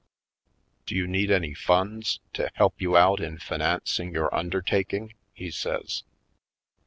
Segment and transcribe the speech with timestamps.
[0.87, 6.01] "Do you need any funds to help you out in financing your undertaking?" he says.